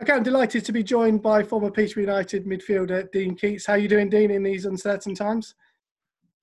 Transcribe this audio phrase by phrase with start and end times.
[0.00, 3.66] Okay, I'm delighted to be joined by former Peterborough United midfielder Dean Keates.
[3.66, 5.56] How are you doing, Dean, in these uncertain times?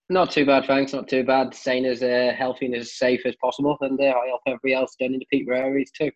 [0.10, 0.92] Not too bad, thanks.
[0.92, 1.54] Not too bad.
[1.56, 4.98] Staying as uh, healthy and as safe as possible, and uh, I hope everybody else
[5.00, 6.12] down in the Peterborough areas too.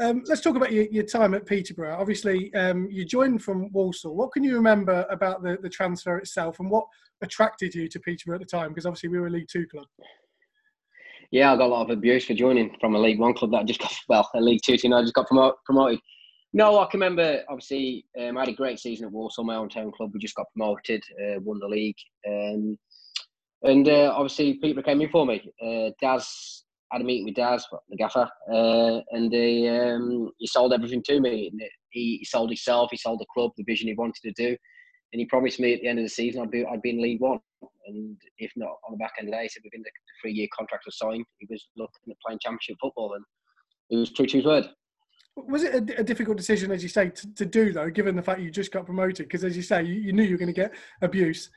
[0.00, 1.98] Um, let's talk about your, your time at Peterborough.
[2.00, 4.16] Obviously, um, you joined from Walsall.
[4.16, 6.86] What can you remember about the, the transfer itself, and what
[7.20, 8.70] attracted you to Peterborough at the time?
[8.70, 9.86] Because obviously, we were a League Two club.
[11.30, 13.58] Yeah, I got a lot of abuse for joining from a League One club that
[13.58, 16.00] I just got well, a League Two team I just got promoted.
[16.56, 17.42] No, I can remember.
[17.48, 20.12] Obviously, um, I had a great season at Walsall, my hometown club.
[20.14, 21.96] We just got promoted, uh, won the league,
[22.28, 22.78] um,
[23.62, 25.42] and uh, obviously people came in for me.
[25.60, 30.72] Uh, Daz had a meeting with Daz, the gaffer, uh, and he, um, he sold
[30.72, 31.50] everything to me.
[31.90, 34.56] He, he, sold himself, he sold the club, the vision he wanted to do,
[35.12, 37.02] and he promised me at the end of the season I'd be I'd be in
[37.02, 37.40] League One,
[37.88, 39.90] and if not on the back end of the day, he said within the
[40.22, 43.24] three year contract was signed, he was looking at playing Championship football, and
[43.88, 44.68] he was true to his word.
[45.36, 48.22] Was it a, a, difficult decision, as you say, to, to, do though, given the
[48.22, 49.26] fact you just got promoted?
[49.26, 51.50] Because as you say, you, you knew you were going to get abuse.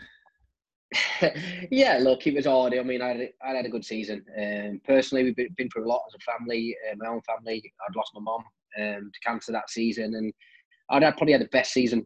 [1.72, 2.74] yeah, look, it was hard.
[2.74, 4.26] I mean, I had, I had a good season.
[4.36, 6.76] Um, personally, we've been, been, through a lot as a family.
[6.90, 8.44] Uh, my own family, I'd lost my mum
[8.80, 10.34] um, to cancer that season, and
[10.90, 12.04] I'd had, probably had the best season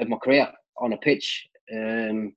[0.00, 1.46] of my career on a pitch.
[1.72, 2.32] Um,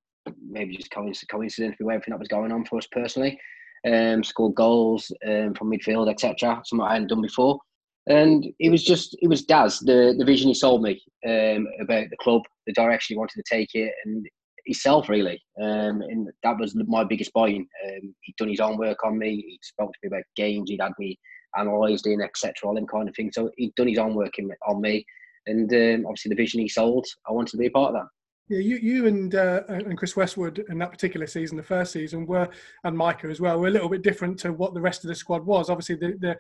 [0.47, 3.39] maybe just coincidence with everything that was going on for us personally.
[3.87, 6.61] Um, scored goals um, from midfield, etc.
[6.65, 7.59] Something I hadn't done before
[8.07, 12.09] and it was just it was Daz the the vision he sold me um, about
[12.09, 14.25] the club, the direction he wanted to take it, and
[14.65, 15.41] himself really.
[15.61, 17.67] Um, and that was my biggest buying.
[17.87, 19.35] Um, he'd done his own work on me.
[19.35, 20.69] He spoke to me about games.
[20.69, 21.17] He'd had me
[21.55, 22.53] analysed in, etc.
[22.63, 23.35] All them kind of things.
[23.35, 25.05] So he'd done his own work in, on me,
[25.47, 28.07] and um, obviously the vision he sold, I wanted to be a part of that.
[28.47, 32.27] Yeah, you, you and uh, and Chris Westwood in that particular season, the first season,
[32.27, 32.47] were
[32.83, 35.15] and Micah as well, were a little bit different to what the rest of the
[35.15, 35.67] squad was.
[35.67, 36.37] Obviously, the the,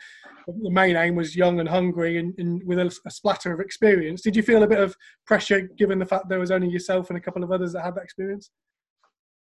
[0.47, 4.21] the main aim was young and hungry and, and with a, a, splatter of experience.
[4.21, 4.95] Did you feel a bit of
[5.25, 7.95] pressure given the fact there was only yourself and a couple of others that had
[7.95, 8.51] that experience?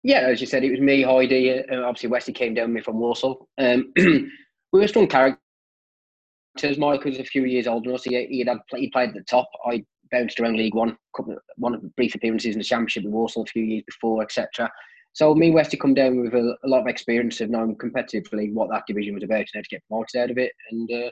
[0.02, 2.80] Yeah, as you said, it was me, Heidi, and obviously Westy came down with me
[2.82, 3.48] from Walsall.
[3.58, 4.30] Um, we
[4.72, 5.38] were strong characters.
[6.76, 8.04] Mike was a few years older than us.
[8.04, 9.48] He, he had he played at the top.
[9.64, 13.12] I bounced around League One, couple, one of the brief appearances in the Championship with
[13.12, 14.70] Walsall a few years before, etc.
[15.12, 18.52] So me and Westy come down with a, a, lot of experience of knowing competitively
[18.52, 20.52] what that division was about and how to get promoted out of it.
[20.70, 21.10] And uh,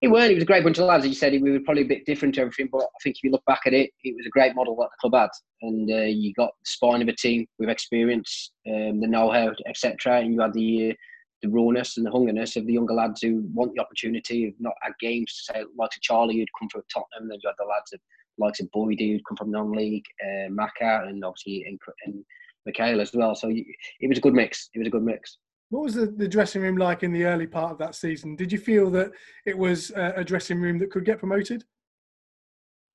[0.00, 0.32] it weren't.
[0.32, 1.04] It was a great bunch of lads.
[1.04, 3.22] As you said, we were probably a bit different to everything, but I think if
[3.22, 5.30] you look back at it, it was a great model that the club had.
[5.62, 10.18] And uh, you got the spine of a team with experience, um, the know-how, etc.
[10.18, 10.94] And you had the uh,
[11.42, 14.74] the rawness and the hungerness of the younger lads who want the opportunity of not
[14.82, 17.56] had games to say like to Charlie who'd come from Tottenham, and then you had
[17.58, 18.00] the lads of
[18.38, 22.24] likes of Boyd who'd come from non-league, uh, Maka, and obviously and, and
[22.68, 23.34] Mackail as well.
[23.34, 24.70] So it was a good mix.
[24.74, 25.38] It was a good mix.
[25.70, 28.36] What was the, the dressing room like in the early part of that season?
[28.36, 29.10] Did you feel that
[29.46, 31.64] it was a, a dressing room that could get promoted?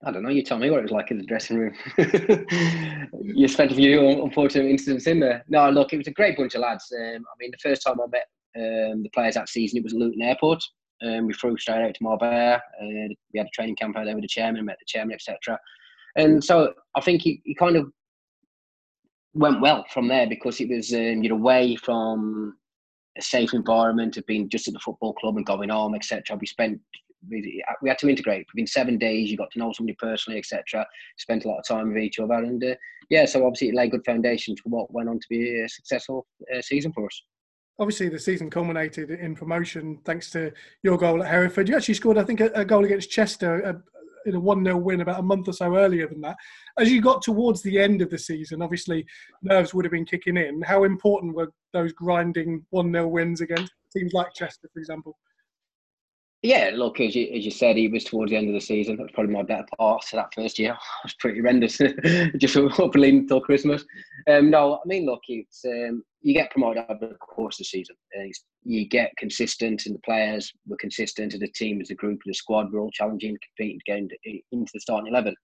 [0.04, 0.30] I don't know.
[0.30, 1.74] You tell me what it was like in the dressing room.
[3.24, 5.44] you spent a few unfortunate incidents in there.
[5.50, 6.86] No, look, it was a great bunch of lads.
[6.96, 9.94] Um, I mean, the first time I met um, the players that season, it was
[9.94, 10.64] Luton Airport.
[11.06, 12.62] Um, we flew straight out to Marbella.
[12.82, 15.60] We had a training camp out there with the chairman, met the chairman, etc.
[16.16, 17.92] And so I think he, he kind of
[19.34, 22.58] went well from there because it was um, you're away from
[23.18, 26.38] a safe environment of being just at the football club and going home, etc.
[26.40, 26.80] We spent
[27.30, 29.30] we, we had to integrate within seven days.
[29.30, 30.86] You got to know somebody personally, etc.
[31.18, 32.76] Spent a lot of time with each other, and uh,
[33.10, 36.26] yeah, so obviously it laid good foundations for what went on to be a successful
[36.56, 37.22] uh, season for us
[37.80, 40.52] obviously the season culminated in promotion thanks to
[40.84, 41.70] your goal at Hereford.
[41.70, 43.74] You actually scored, I think, a, a goal against Chester uh,
[44.26, 46.38] in a 1 0 win about a month or so earlier than that.
[46.78, 49.06] As you got towards the end of the season, obviously
[49.42, 50.62] nerves would have been kicking in.
[50.62, 55.18] How important were those grinding 1 0 wins against teams like Chester, for example?
[56.48, 58.96] Yeah, look, as you, as you said, he was towards the end of the season.
[58.96, 60.72] That was probably my better part to that first year.
[61.04, 61.78] It was pretty horrendous,
[62.38, 63.84] just up leading until Christmas.
[64.30, 67.64] Um, no, I mean, look, it's um, you get promoted over the course of the
[67.66, 67.98] season.
[68.18, 68.30] Uh,
[68.64, 72.32] you get consistent, and the players were consistent, as a team, as a group, as
[72.32, 72.72] a squad.
[72.72, 74.10] We're all challenging, competing, getting
[74.54, 75.36] into the starting eleven.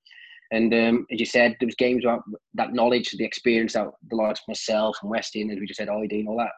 [0.51, 2.23] And um, as you said, there was games about
[2.53, 5.89] that knowledge, the experience that the likes of myself and Weston, as we just said,
[5.89, 6.51] ID and all that.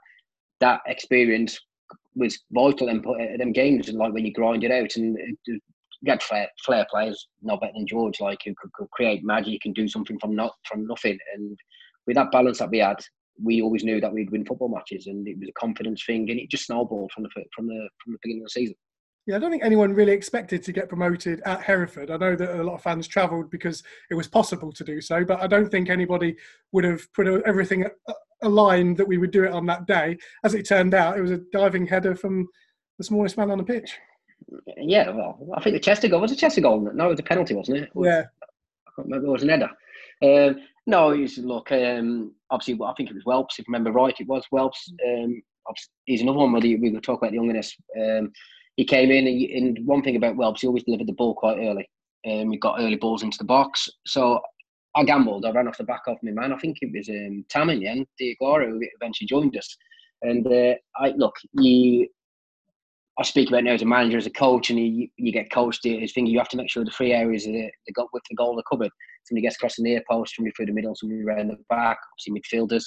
[0.60, 1.60] That experience
[2.16, 3.02] was vital in
[3.38, 4.96] them games, and like when you grind it out.
[4.96, 5.18] And
[5.48, 9.62] you had flair, flair players, no better than George, like who could, could create magic
[9.66, 11.18] and do something from not from nothing.
[11.34, 11.58] And
[12.06, 12.98] with that balance that we had,
[13.42, 16.40] we always knew that we'd win football matches, and it was a confidence thing, and
[16.40, 18.76] it just snowballed from the from the from the beginning of the season.
[19.28, 22.12] Yeah, I don't think anyone really expected to get promoted at Hereford.
[22.12, 23.82] I know that a lot of fans travelled because
[24.12, 26.36] it was possible to do so, but I don't think anybody
[26.72, 27.88] would have put everything
[28.42, 30.18] aligned that we would do it on that day.
[30.44, 32.48] As it turned out, it was a diving header from
[32.98, 33.98] the smallest man on the pitch.
[34.78, 36.90] Yeah, well, I think the Chester goal was a Chester goal.
[36.94, 37.90] No, it was a penalty, wasn't it?
[37.94, 38.20] was, yeah.
[38.20, 39.28] I can't remember.
[39.28, 39.70] It was an header.
[40.22, 41.72] Um, no, he's look.
[41.72, 43.60] Um, obviously, I think it was Welps.
[43.60, 44.92] If I remember right, it was Welps.
[45.06, 45.42] Um,
[46.06, 47.76] he's another one where we were talk about the youngness.
[48.00, 48.32] Um,
[48.76, 51.58] he came in, and, and, one thing about Welps, he always delivered the ball quite
[51.58, 51.90] early.
[52.28, 53.90] Um, he got early balls into the box.
[54.06, 54.42] So
[54.96, 55.46] I gambled.
[55.46, 56.54] I ran off the back of my man.
[56.54, 58.06] I think it was um, Tam in the
[58.42, 59.76] Diagora, who eventually joined us.
[60.22, 62.08] And uh, I look, you.
[63.18, 65.86] I speak about now as a manager, as a coach, and you, you get coached.
[65.86, 68.60] His thing, you have to make sure the three areas, the, the with the goal
[68.60, 68.92] are covered.
[69.24, 71.98] Somebody gets across the near post, somebody through the middle, somebody around the back.
[72.14, 72.84] Obviously, midfielders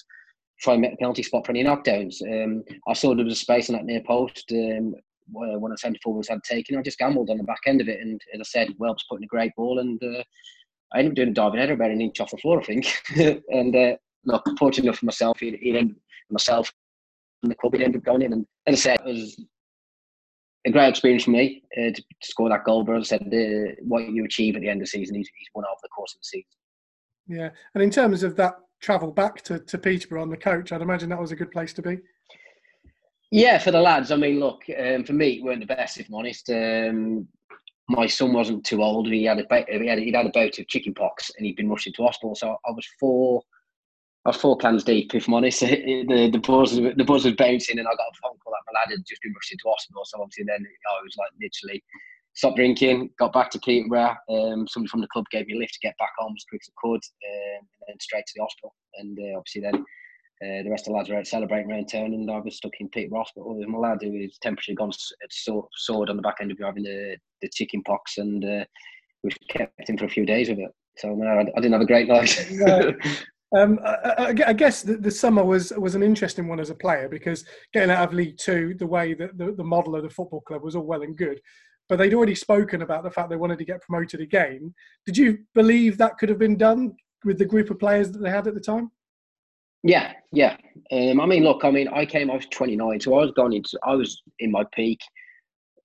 [0.61, 2.21] try and make the penalty spot for any knockdowns.
[2.23, 4.95] Um, I saw there was a space in that near post um,
[5.33, 6.77] when I centre forwards had taken.
[6.77, 9.25] I just gambled on the back end of it, and as I said, Welps putting
[9.25, 10.23] a great ball, and uh,
[10.93, 12.87] I ended up doing a diving header about an inch off the floor, I think.
[13.51, 15.97] and uh, look, fortunate enough for myself, he, ended
[16.31, 16.73] myself
[17.43, 19.45] and the club, he ended up going in, and as I said, it was
[20.67, 22.85] a great experience for me uh, to, to, score that goal.
[22.85, 25.31] But as I said, uh, what you achieve at the end of the season, he's,
[25.39, 26.51] he's won over the course of the season.
[27.29, 30.83] Yeah, and in terms of that travel back to, to Peterborough on the coach, I'd
[30.83, 31.99] imagine that was a good place to be.
[33.31, 34.11] Yeah, for the lads.
[34.11, 36.49] I mean, look, um, for me, it weren't the best, if I'm honest.
[36.49, 37.29] Um,
[37.89, 39.09] my son wasn't too old.
[39.09, 41.71] He had a he had, he'd had a bout of chicken pox and he'd been
[41.71, 42.35] rushed into hospital.
[42.35, 43.43] So I was four,
[44.27, 45.63] I was four cans deep, if I'm honest.
[45.63, 48.81] The the buzz the buzz was bouncing, and I got a phone call that my
[48.81, 50.03] lad had just been rushed into hospital.
[50.05, 51.83] So obviously, then I was like literally
[52.35, 54.17] stopped drinking, got back to Peterborough.
[54.31, 56.61] Um, somebody from the club gave me a lift to get back home as quick
[56.63, 58.75] as I could, um, and then straight to the hospital.
[58.95, 59.85] And uh, obviously, then
[60.45, 62.73] uh, the rest of the lads were out celebrating around town, and I was stuck
[62.79, 64.93] in Peterborough Hospital with my lad who his temperature gone
[65.31, 68.65] soared on the back end of having the, the chicken pox, and uh,
[69.25, 70.71] we kept him for a few days with it.
[70.97, 72.97] So no, I, I didn't have a great night.
[73.57, 77.09] Um, I, I, guess the, the, summer was was an interesting one as a player
[77.09, 80.43] because getting out of League Two, the way that the, the model of the football
[80.43, 81.41] club was all well and good,
[81.89, 84.75] but they'd already spoken about the fact they wanted to get promoted again.
[85.07, 86.95] Did you believe that could have been done
[87.25, 88.91] with the group of players that they had at the time?
[89.83, 90.57] Yeah, yeah.
[90.91, 93.53] Um, I mean, look, I mean, I came, I was 29, so I was gone
[93.53, 95.01] into, I was in my peak.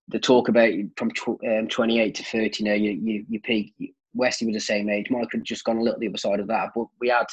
[0.10, 3.74] The talk about from tw- um, 28 to 30 now, you, you, you peak.
[4.16, 5.08] Westy was the same age.
[5.10, 7.26] Mike had just gone a little the other side of that, but we had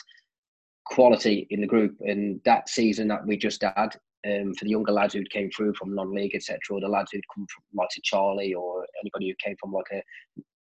[0.86, 1.96] quality in the group.
[2.00, 3.96] And that season that we just had,
[4.26, 7.24] um, for the younger lads who came through from non-league, etc., or the lads who'd
[7.34, 10.02] come from like Charlie or anybody who came from like a,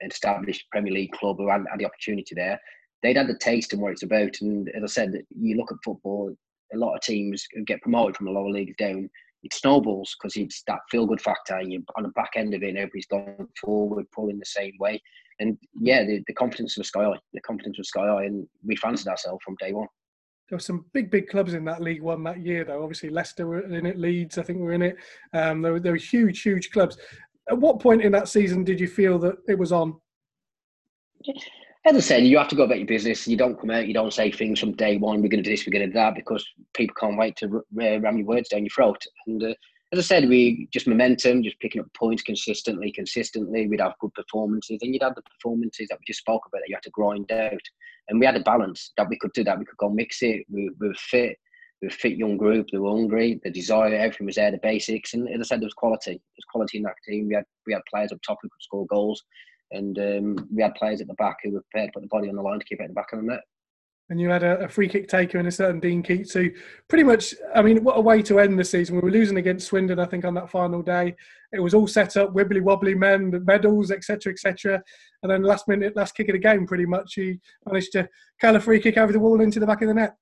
[0.01, 2.59] an established Premier League club who had, had the opportunity there,
[3.03, 4.35] they'd had the taste and what it's about.
[4.41, 6.33] And as I said, you look at football,
[6.73, 9.09] a lot of teams get promoted from the lower leagues down.
[9.43, 11.61] It snowballs because it's that feel good factor.
[11.61, 15.01] You on the back end of it, and everybody's going forward, pulling the same way.
[15.39, 17.19] And yeah, the, the confidence was sky high.
[17.33, 19.87] The confidence was sky high, and we fancied ourselves from day one.
[20.49, 22.81] There were some big, big clubs in that League One that year, though.
[22.81, 24.95] Obviously, Leicester were in it, Leeds, I think, were in it.
[25.33, 26.97] Um, there, were, there were huge, huge clubs.
[27.49, 29.99] At what point in that season did you feel that it was on?
[31.87, 33.27] as I said, you have to go about your business.
[33.27, 35.51] You don't come out, you don't say things from day one, we're going to do
[35.51, 38.65] this, we're going to do that, because people can't wait to ram your words down
[38.65, 39.01] your throat.
[39.25, 39.53] And uh,
[39.93, 43.67] as I said, we just momentum, just picking up points consistently, consistently.
[43.67, 46.69] We'd have good performances, and you'd have the performances that we just spoke about that
[46.69, 47.53] you had to grind out.
[48.09, 49.57] And we had a balance that we could do that.
[49.57, 50.45] We could go mix it.
[50.49, 51.37] We, we were fit.
[51.81, 52.67] We were a fit young group.
[52.69, 53.39] They were hungry.
[53.43, 54.51] The desire, everything was there.
[54.51, 56.11] The basics, and as I said, there was quality.
[56.11, 57.27] There was quality in that team.
[57.29, 59.23] We had we had players up top who could score goals
[59.71, 62.29] and um, we had players at the back who were prepared to put the body
[62.29, 63.41] on the line to keep it at the back of the net.
[64.09, 66.49] And you had a, a free kick taker in a certain Dean Keates who
[66.87, 68.95] pretty much, I mean, what a way to end the season.
[68.95, 71.13] We were losing against Swindon, I think, on that final day.
[71.51, 74.81] It was all set up, wibbly wobbly men, the medals, etc., etc.
[75.23, 78.07] And then last minute, last kick of the game, pretty much, he managed to
[78.39, 80.15] curl a free kick over the wall into the back of the net.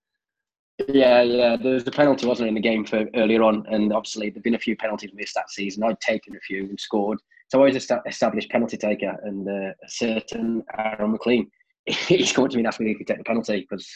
[0.89, 1.55] Yeah, yeah.
[1.55, 4.43] There was a penalty, wasn't there, in the game for earlier on, and obviously there've
[4.43, 5.83] been a few penalties missed that season.
[5.83, 7.19] I'd taken a few and scored,
[7.55, 11.49] so I was an established penalty taker, and uh, a certain Aaron McLean,
[11.85, 13.87] he's come to me and asked me if he could take the penalty because,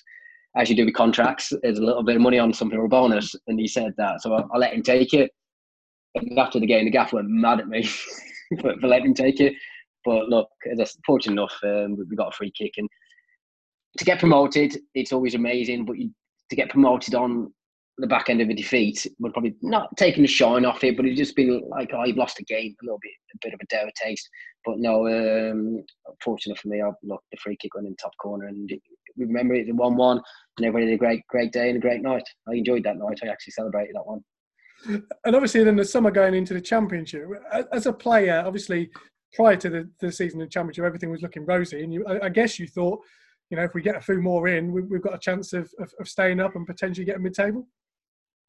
[0.55, 2.89] as you do with contracts, there's a little bit of money on something or a
[2.89, 5.29] bonus, and he said that, so I, I let him take it.
[6.15, 7.83] And after the game, the gaff went mad at me
[8.61, 9.53] for, for, letting him take it.
[10.05, 10.47] But look,
[11.05, 12.87] fortunate enough, um, we got a free kick, and
[13.97, 15.83] to get promoted, it's always amazing.
[15.83, 16.11] But you,
[16.49, 17.53] to get promoted on
[18.00, 21.06] the back end of a defeat would probably not taking the shine off it, but
[21.06, 23.60] it's just been like, oh, you've lost a game, a little bit, a bit of
[23.62, 24.27] a dour taste.
[24.65, 25.84] But no, um,
[26.24, 28.70] fortunate for me, I look the free kick went in top corner, and
[29.18, 30.22] we remember it the one-one,
[30.58, 32.24] and everybody had a great, great day and a great night.
[32.48, 33.20] I enjoyed that night.
[33.24, 34.24] I actually celebrated that one.
[35.25, 37.24] And obviously, then the summer going into the championship,
[37.74, 38.89] as a player, obviously
[39.34, 42.27] prior to the, the season of the championship, everything was looking rosy, and you, I,
[42.27, 43.01] I guess you thought
[43.50, 45.72] you know, if we get a few more in, we, have got a chance of,
[45.79, 47.68] of, of, staying up and potentially getting mid-table.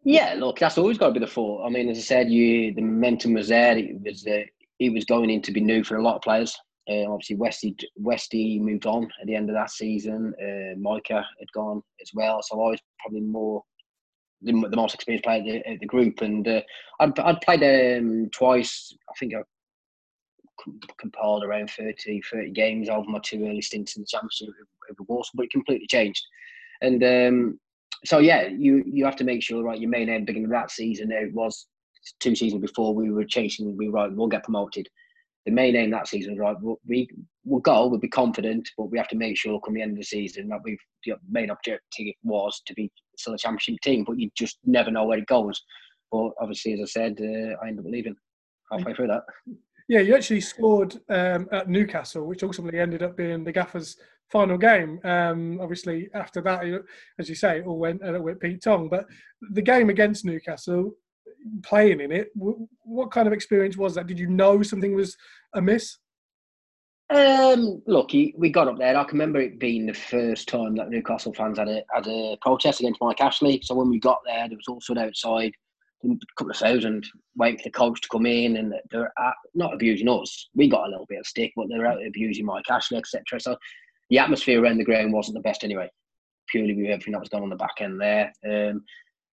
[0.02, 1.66] Yeah, look, that's always got to be the thought.
[1.66, 3.76] I mean, as I said, you the momentum was there.
[3.76, 4.44] It was uh,
[4.78, 6.56] it was going in to be new for a lot of players.
[6.90, 10.32] Uh, obviously, Westy Westy moved on at the end of that season.
[10.42, 13.62] Uh, Micah had gone as well, so I was probably more
[14.42, 16.22] the, the most experienced player at the, the group.
[16.22, 16.62] And uh,
[16.98, 17.62] I'd, I'd played
[17.98, 18.96] um, twice.
[19.08, 19.42] I think I
[20.98, 24.48] compiled around 30, 30 games over my two early stints in the championship
[24.88, 26.22] of Walsall, but it completely changed.
[26.82, 27.60] And um,
[28.04, 30.70] so yeah, you you have to make sure right your main aim beginning of that
[30.70, 31.66] season it was
[32.18, 34.88] two seasons before we were chasing we right we'll get promoted.
[35.46, 37.08] The main aim that season was right we
[37.44, 39.98] will go we'll be confident, but we have to make sure come the end of
[39.98, 44.18] the season that we've the main objective was to be still a championship team, but
[44.18, 45.62] you just never know where it goes.
[46.10, 48.16] But obviously, as I said, uh, I ended up leaving
[48.72, 49.22] halfway through that.
[49.88, 53.96] Yeah, you actually scored um, at Newcastle, which ultimately ended up being the Gaffer's
[54.30, 55.00] final game.
[55.04, 56.64] Um, obviously, after that,
[57.18, 58.88] as you say, it all went uh, with Pete Tong.
[58.88, 59.06] But
[59.52, 60.92] the game against Newcastle,
[61.62, 64.06] playing in it, what kind of experience was that?
[64.06, 65.16] Did you know something was
[65.54, 65.98] amiss?
[67.10, 68.96] Um, look, we got up there.
[68.96, 72.38] I can remember it being the first time that Newcastle fans had a had a
[72.40, 73.60] protest against Mike Ashley.
[73.64, 75.52] So when we got there, there was all stood outside,
[76.04, 76.08] a
[76.38, 77.04] couple of thousand,
[77.36, 79.12] waiting for the coach to come in, and they're
[79.54, 80.50] not abusing us.
[80.54, 83.40] We got a little bit of stick, but they're out abusing Mike Ashley, etc.
[83.40, 83.56] So
[84.10, 85.88] the atmosphere around the ground wasn't the best anyway,
[86.48, 88.32] purely with everything that was going on the back end there.
[88.44, 88.84] Um,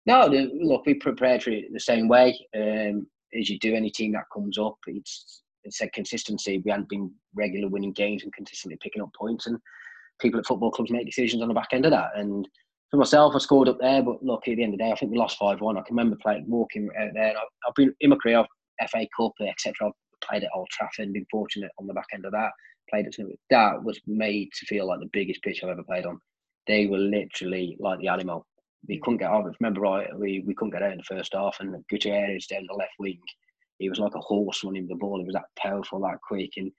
[0.05, 3.07] no, the, look, we prepared for it the same way um,
[3.37, 4.77] as you do any team that comes up.
[4.87, 6.63] It's it's a consistency.
[6.65, 9.59] We hadn't been regular winning games and consistently picking up points, and
[10.21, 12.11] people at football clubs make decisions on the back end of that.
[12.15, 12.49] And
[12.91, 14.95] for myself, I scored up there, but look, at the end of the day, I
[14.95, 15.77] think we lost five one.
[15.77, 17.31] I can remember playing, walking out there.
[17.31, 18.45] I've, I've, been in my career,
[18.89, 19.75] FA Cup, etc.
[19.83, 22.51] I've played at Old Trafford, and been fortunate on the back end of that
[22.91, 26.07] played at some that was made to feel like the biggest pitch I've ever played
[26.07, 26.21] on.
[26.67, 28.47] They were literally like the animal.
[28.89, 29.03] We mm.
[29.03, 29.45] couldn't get out.
[29.61, 30.09] Remember, right?
[30.19, 33.21] We, we couldn't get out in the first half, and Gutierrez down the left wing.
[33.79, 35.19] He was like a horse running the ball.
[35.19, 36.73] He was that powerful, that quick, and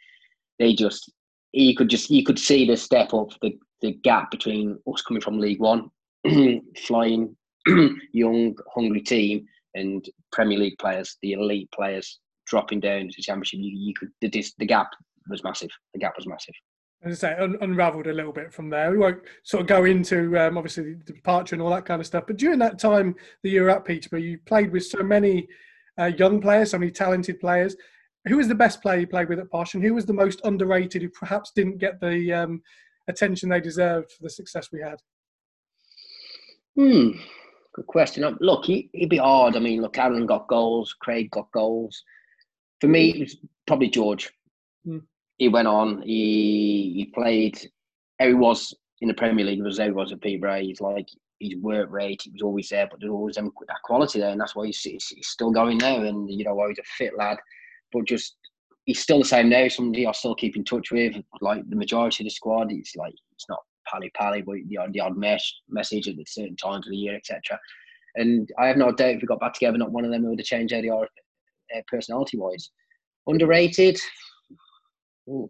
[0.60, 1.12] they just
[1.54, 5.22] you could just you could see the step up, the the gap between us coming
[5.22, 5.90] from League One,
[6.78, 7.36] flying,
[8.14, 9.46] young, hungry team,
[9.76, 13.60] and Premier League players, the elite players dropping down to the Championship.
[13.62, 14.90] You, you could the the gap
[15.30, 15.70] was massive.
[15.94, 16.56] The gap was massive.
[17.04, 18.92] As I say, un- unravelled a little bit from there.
[18.92, 22.08] We won't sort of go into um, obviously the departure and all that kind of
[22.08, 22.24] stuff.
[22.26, 25.48] But during that time that you were at Peterborough, you played with so many
[26.00, 27.76] uh, young players, so many talented players.
[28.28, 30.42] Who was the best player you played with at Posh, and who was the most
[30.44, 32.62] underrated, who perhaps didn't get the um,
[33.08, 34.98] attention they deserved for the success we had?
[36.76, 37.12] Hmm,
[37.74, 38.24] good question.
[38.24, 39.56] Um, look, he, would be hard.
[39.56, 42.04] I mean, look, Aaron got goals, Craig got goals.
[42.82, 44.32] For me, it was probably George.
[45.38, 46.02] He went on.
[46.02, 47.60] He he played.
[48.20, 50.62] He was in the Premier League was how he was at Peterborough.
[50.62, 51.08] He's like
[51.40, 52.22] his work rate.
[52.24, 55.08] He was always there, but there's always that quality there, and that's why he's, he's,
[55.08, 56.04] he's still going there.
[56.06, 57.38] And you know, he's a fit lad,
[57.94, 58.36] but just
[58.86, 59.68] he's still the same now.
[59.68, 61.16] Somebody I still keep in touch with.
[61.42, 64.94] Like the majority of the squad, it's like it's not pally pally, but the odd,
[64.94, 67.60] the odd mesh, message at certain times of the year, etc.
[68.16, 70.40] And I have no doubt if we got back together, not one of them would
[70.40, 72.72] have changed how they uh, personality wise.
[73.28, 74.00] Underrated,
[75.28, 75.50] Ooh.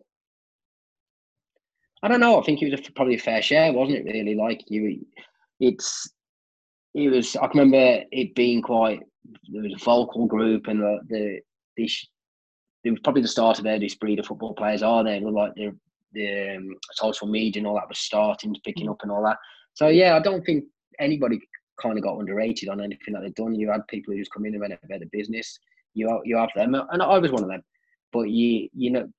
[2.03, 2.39] I don't know.
[2.39, 4.11] I think it was a, probably a fair share, wasn't it?
[4.11, 5.05] Really, like you,
[5.59, 6.09] it's
[6.93, 7.35] it was.
[7.35, 9.01] I remember it being quite.
[9.51, 11.39] There was a vocal group, and the the
[11.75, 12.05] this.
[12.83, 15.03] It was probably the start of where breed of football players are.
[15.03, 15.75] They were like the
[16.13, 19.37] the um, social media and all that was starting to picking up and all that.
[19.73, 20.65] So yeah, I don't think
[20.99, 21.39] anybody
[21.81, 23.55] kind of got underrated on anything that they've done.
[23.55, 25.59] You had people who just come in and went about the business.
[25.93, 27.63] You you have them, and I was one of them.
[28.13, 29.09] But you you know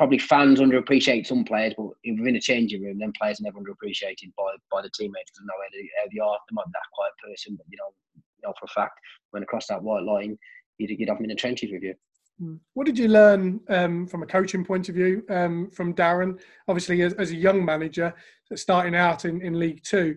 [0.00, 4.32] probably fans underappreciate some players, but within a changing room, then players are never underappreciated
[4.34, 6.38] by by the teammates because they know how they, how they are.
[6.48, 8.98] They might be that quiet person, but you know, you know for a fact,
[9.32, 10.38] when across that white line,
[10.78, 11.94] you'd, you'd have them in the trenches with you.
[12.38, 12.54] Hmm.
[12.72, 16.40] What did you learn um, from a coaching point of view um, from Darren?
[16.66, 18.14] Obviously, as, as, a young manager
[18.54, 20.16] starting out in, in League Two,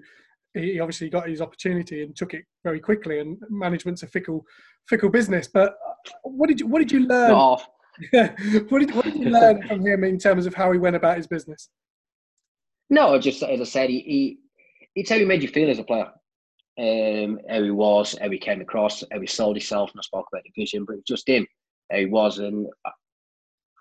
[0.54, 3.20] he obviously got his opportunity and took it very quickly.
[3.20, 4.46] And management's a fickle,
[4.88, 5.50] fickle business.
[5.54, 5.76] But
[6.22, 7.32] what did you what did you learn?
[8.12, 11.18] what, did, what did you learn from him in terms of how he went about
[11.18, 11.70] his business?
[12.90, 14.38] No, just as I said, he, he
[14.96, 16.12] it's how he made you feel as a player.
[16.78, 20.28] Um, how he was, how he came across, how he sold himself, and I spoke
[20.32, 21.46] about the vision, but it was just him,
[21.92, 22.40] how he was.
[22.40, 22.92] And uh,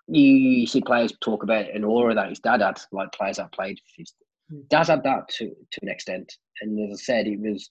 [0.09, 3.81] you see players talk about an aura that his dad had, like players that played.
[3.97, 4.12] His
[4.50, 4.61] hmm.
[4.69, 6.37] dad had that to, to an extent.
[6.61, 7.69] And as I said, he was,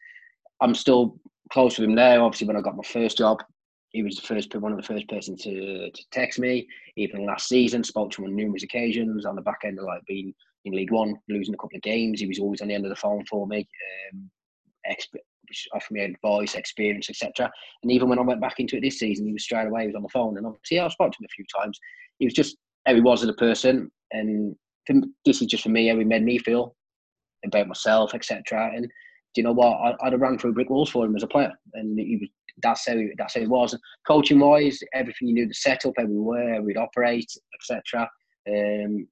[0.59, 1.19] I'm still
[1.51, 2.25] close with him now.
[2.25, 3.43] Obviously, when I got my first job,
[3.91, 6.67] he was the first one of the first person to, to text me.
[6.95, 10.01] Even last season, spoke to him on numerous occasions on the back end of like
[10.07, 10.33] being
[10.65, 12.21] in League One, losing a couple of games.
[12.21, 13.67] He was always on the end of the phone for me.
[14.13, 14.29] Um,
[15.73, 17.51] offered me advice, experience, etc.
[17.83, 19.81] And even when I went back into it this season, he was straight away.
[19.81, 21.77] He was on the phone, and obviously I spoke to him a few times.
[22.19, 24.55] He was just how he was as a person, and
[25.25, 26.75] this is just for me how he made me feel
[27.45, 28.71] about myself, etc.
[28.73, 28.89] And
[29.33, 29.77] do you know what?
[29.77, 32.29] I, would have run through brick walls for him as a player, and he was
[32.61, 33.77] that's how he, that's how he was.
[34.07, 38.09] Coaching wise, everything you knew, the setup, were, we'd operate, etc.
[38.47, 39.07] Um,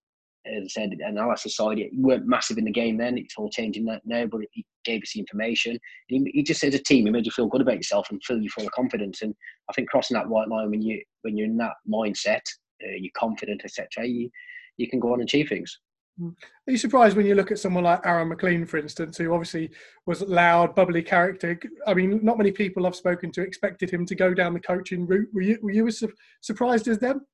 [0.46, 3.18] as I said, analysis side, we weren't massive in the game then.
[3.18, 5.78] It's all changing that now, but he gave us the information.
[6.08, 8.42] He, he, just as a team, he made you feel good about yourself and fill
[8.42, 9.22] you full of confidence.
[9.22, 9.36] And
[9.70, 12.42] I think crossing that white line when you when you're in that mindset,
[12.84, 14.08] uh, you're confident, etc.
[14.08, 14.30] You
[14.78, 15.78] you can go on and achieve things.
[16.22, 19.70] Are you surprised when you look at someone like Aaron McLean, for instance, who obviously
[20.06, 21.60] was loud, bubbly character?
[21.88, 25.08] I mean, not many people I've spoken to expected him to go down the coaching
[25.08, 25.30] route.
[25.34, 26.04] Were you, were you as
[26.42, 27.26] surprised as them?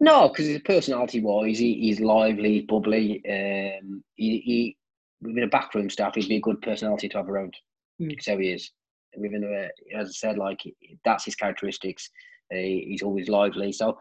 [0.00, 3.22] No, because his personality wise, he, he's lively, bubbly.
[3.28, 4.76] Um, he, he
[5.22, 7.54] within a backroom staff, he'd be a good personality to have around.
[8.00, 8.20] Mm.
[8.22, 8.70] So he is.
[9.16, 10.58] Within a, as I said, like
[11.04, 12.10] that's his characteristics.
[12.52, 13.72] Uh, he's always lively.
[13.72, 13.98] So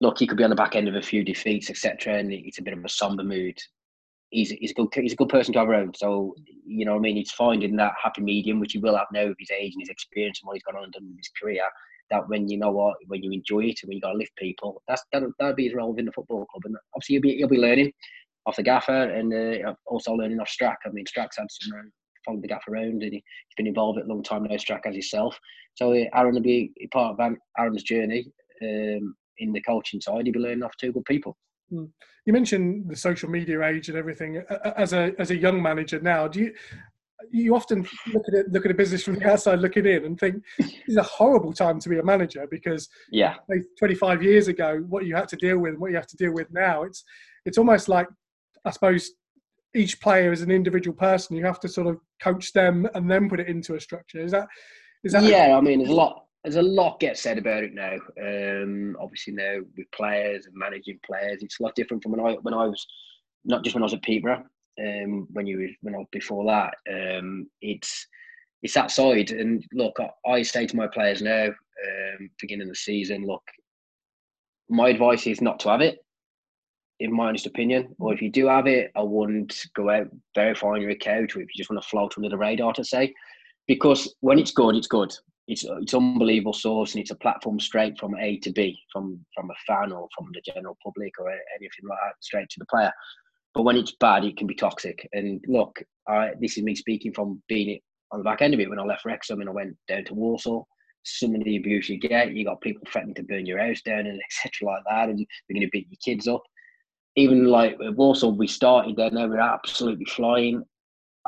[0.00, 2.58] look, he could be on the back end of a few defeats, etc., and it's
[2.58, 3.58] a bit of a somber mood.
[4.30, 5.96] He's, he's a good he's a good person to have around.
[5.96, 9.26] So you know, I mean, he's finding that happy medium, which he will have now
[9.26, 11.30] with his age and his experience and what he's gone on and done with his
[11.40, 11.64] career.
[12.10, 14.34] That when you know what, when you enjoy it and when you got to lift
[14.36, 16.62] people, that's that'll, that'll be his role within the football club.
[16.64, 17.92] And obviously, he'll be he'll be learning
[18.46, 20.76] off the gaffer and uh, also learning off Strack.
[20.86, 21.82] I mean, Strack's had some uh,
[22.24, 23.22] followed the gaffer around and he's
[23.56, 24.56] been involved a long time now.
[24.56, 25.38] Strack as himself.
[25.74, 28.26] So uh, Aaron will be part of Aaron's journey.
[28.62, 31.36] Um, in the coaching side, you'd be learning off two good people.
[31.70, 31.86] Hmm.
[32.26, 34.42] You mentioned the social media age and everything.
[34.76, 36.54] As a as a young manager now, do you
[37.30, 40.18] you often look at it, look at a business from the outside looking in, and
[40.18, 43.34] think it's a horrible time to be a manager because yeah,
[43.78, 46.48] 25 years ago, what you had to deal with, what you have to deal with
[46.50, 47.04] now, it's
[47.44, 48.08] it's almost like
[48.64, 49.10] I suppose
[49.74, 51.36] each player is an individual person.
[51.36, 54.20] You have to sort of coach them and then put it into a structure.
[54.20, 54.48] Is that
[55.04, 55.22] is that?
[55.22, 57.96] Yeah, I mean, there's a lot there's a lot gets said about it now.
[58.20, 62.32] Um, obviously now with players and managing players, it's a lot different from when I
[62.42, 62.86] when I was
[63.44, 64.44] not just when I was at Peterborough.
[64.80, 68.06] Um, when you when I was before that, um, it's
[68.62, 69.32] it's that side.
[69.32, 73.42] And look, I, I say to my players now, um, beginning of the season, look,
[74.68, 75.98] my advice is not to have it.
[77.00, 80.82] In my honest opinion, or if you do have it, I wouldn't go out verifying
[80.82, 83.14] your account, or if you just want to float under the radar to say,
[83.66, 85.10] because when it's good, it's good
[85.50, 89.50] it's it's unbelievable source and it's a platform straight from A to B, from from
[89.50, 92.92] a fan or from the general public or anything like that, straight to the player.
[93.52, 95.08] But when it's bad, it can be toxic.
[95.12, 97.80] And look, I, this is me speaking from being
[98.12, 98.70] on the back end of it.
[98.70, 100.68] When I left Wrexham and I went down to Walsall,
[101.04, 104.06] some of the abuse you get, you got people threatening to burn your house down
[104.06, 104.72] and etc.
[104.72, 106.42] like that, and they're going to beat your kids up.
[107.16, 110.62] Even like Walsall, we started there, now we're absolutely flying.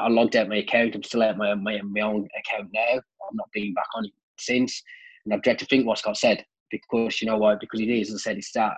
[0.02, 0.94] I logged out my account.
[0.94, 2.94] I'm still at my, my, my own account now.
[2.94, 4.82] I'm not being back on it since.
[5.24, 7.54] And I've dread to think what's got said because you know why?
[7.54, 8.76] Because it is, as I said, it's that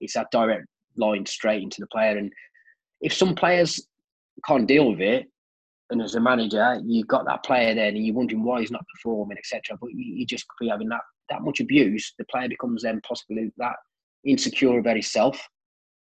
[0.00, 2.18] it's that direct line straight into the player.
[2.18, 2.30] And
[3.00, 3.80] if some players
[4.46, 5.26] can't deal with it,
[5.88, 8.84] and as a manager, you've got that player there, and you're wondering why he's not
[8.94, 9.78] performing, etc.
[9.80, 12.12] But you, you just be having that that much abuse.
[12.18, 13.76] The player becomes then possibly that
[14.24, 15.40] insecure about himself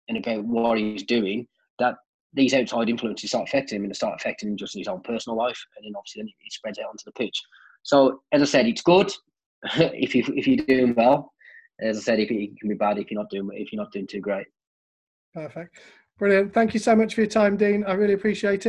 [0.09, 1.47] and about what he's doing.
[1.79, 1.97] That
[2.37, 5.01] these outside influences start affecting him and they start affecting him just in his own
[5.01, 7.43] personal life, and then obviously then it spreads out onto the pitch.
[7.83, 9.11] So as I said, it's good
[9.75, 11.33] if you if you're doing well.
[11.81, 14.07] As I said, it can be bad if you're not doing if you're not doing
[14.07, 14.47] too great.
[15.35, 15.81] Perfect,
[16.19, 16.53] brilliant.
[16.53, 17.85] Thank you so much for your time, Dean.
[17.85, 18.65] I really appreciate it.